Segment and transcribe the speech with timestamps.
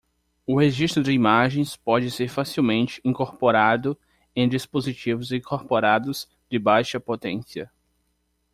[0.47, 3.95] O registro de imagens pode ser facilmente incorporado
[4.35, 7.71] em dispositivos incorporados de baixa potência.